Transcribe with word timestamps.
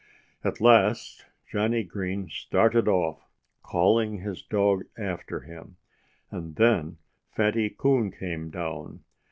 At 0.43 0.59
last 0.59 1.27
Johnnie 1.47 1.83
Green 1.83 2.27
started 2.27 2.87
off, 2.87 3.29
calling 3.61 4.17
his 4.21 4.41
dog 4.41 4.85
after 4.97 5.41
him. 5.41 5.75
And 6.31 6.55
then 6.55 6.97
Fatty 7.35 7.69
Coon 7.69 8.09
came 8.09 8.49
down. 8.49 9.03